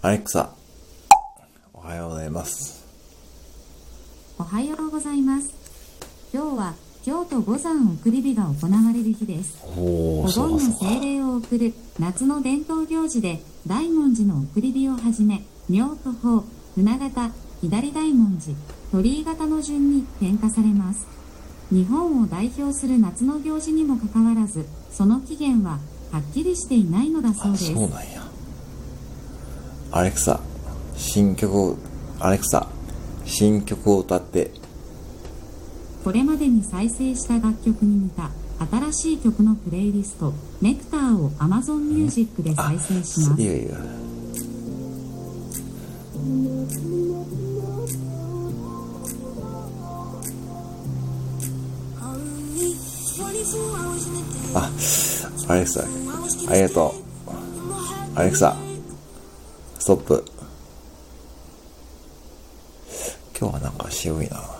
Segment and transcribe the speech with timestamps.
[0.00, 0.50] アレクサ、
[1.74, 2.86] おはようございます。
[4.38, 5.52] おはようございます。
[6.32, 6.74] 今日は
[7.04, 9.60] 京都五山送り火が行われる日です。
[9.76, 10.60] お盆の。
[10.60, 16.44] 精霊を送る夏の伝統行事で大文字の送り火をはじめ、妙と法、
[16.76, 18.54] 船形、左大文字、
[18.92, 21.08] 鳥居形の順に点火されます。
[21.72, 25.80] 日本を代表する夏の行事にもかかわらず、その起源は
[26.12, 27.72] はっきりしていないのだそうあ、です。
[29.90, 30.38] アレクサ、
[30.96, 31.76] 新曲を、
[32.20, 32.68] アレクサ、
[33.24, 34.50] 新曲を歌って、
[36.04, 38.30] これまでに再生した楽曲に似た
[38.90, 43.46] 新しい曲のプレイリスト、ネクターを Amazon Music で再生しますい。
[43.46, 43.76] やいや。
[54.54, 54.70] あ、
[55.48, 55.82] アレクサ、
[56.50, 56.94] ありがと
[57.26, 58.18] う。
[58.18, 58.54] アレクサ、
[59.88, 60.24] ストップ。
[63.40, 64.57] 今日はなんか渋いな。